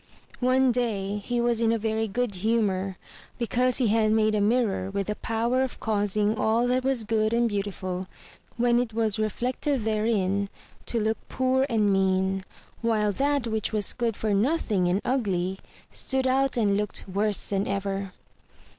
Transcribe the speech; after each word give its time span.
One 0.39 0.71
day 0.71 1.17
he 1.17 1.39
was 1.39 1.61
in 1.61 1.71
a 1.71 1.77
very 1.77 2.07
good 2.07 2.33
humor 2.33 2.97
be 3.37 3.45
cause 3.45 3.77
he 3.77 3.89
had 3.89 4.11
made 4.11 4.33
a 4.33 4.41
mirror 4.41 4.89
with 4.89 5.05
the 5.05 5.15
power 5.15 5.61
of 5.61 5.79
causing 5.79 6.35
all 6.35 6.65
that 6.65 6.83
was 6.83 7.03
good 7.03 7.33
and 7.33 7.47
beautiful, 7.47 8.07
when 8.57 8.79
it 8.79 8.95
was 8.95 9.19
reflected 9.19 9.83
therein, 9.85 10.49
to 10.87 10.99
look 10.99 11.17
poor 11.29 11.67
and 11.69 11.93
mean; 11.93 12.43
while 12.81 13.11
that 13.11 13.45
which 13.45 13.71
was 13.73 13.93
good 13.93 14.17
for 14.17 14.33
nothing 14.33 14.87
and 14.87 15.03
ugly, 15.05 15.59
stood 15.91 16.25
out 16.25 16.57
and 16.57 16.75
looked 16.77 17.05
worse 17.07 17.49
than 17.51 17.67
ever. 17.67 18.11